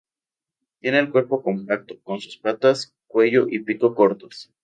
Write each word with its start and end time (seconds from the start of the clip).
Tiene 0.79 0.97
el 0.97 1.11
cuerpo 1.11 1.43
compacto, 1.43 1.93
con 2.01 2.19
sus 2.19 2.35
patas, 2.37 2.95
cuello 3.05 3.45
y 3.47 3.59
pico 3.59 3.93
cortos. 3.93 4.51